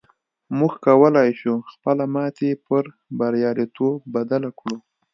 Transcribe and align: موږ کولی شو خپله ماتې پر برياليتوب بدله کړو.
موږ 0.57 0.73
کولی 0.85 1.29
شو 1.41 1.53
خپله 1.71 2.05
ماتې 2.15 2.49
پر 2.65 2.83
برياليتوب 3.19 3.97
بدله 4.15 4.49
کړو. 4.59 4.77